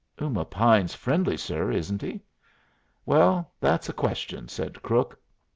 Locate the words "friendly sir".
0.95-1.71